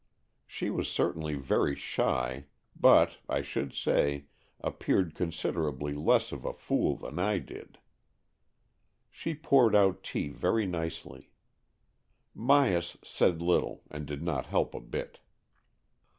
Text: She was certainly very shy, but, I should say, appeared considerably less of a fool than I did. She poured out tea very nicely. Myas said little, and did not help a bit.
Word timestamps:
She 0.47 0.71
was 0.71 0.89
certainly 0.89 1.35
very 1.35 1.75
shy, 1.75 2.45
but, 2.75 3.19
I 3.29 3.43
should 3.43 3.71
say, 3.75 4.25
appeared 4.59 5.13
considerably 5.13 5.93
less 5.93 6.31
of 6.31 6.43
a 6.43 6.53
fool 6.53 6.95
than 6.95 7.19
I 7.19 7.37
did. 7.37 7.77
She 9.11 9.35
poured 9.35 9.75
out 9.75 10.01
tea 10.01 10.29
very 10.29 10.65
nicely. 10.65 11.29
Myas 12.35 12.97
said 13.05 13.43
little, 13.43 13.83
and 13.91 14.07
did 14.07 14.23
not 14.23 14.47
help 14.47 14.73
a 14.73 14.79
bit. 14.81 15.19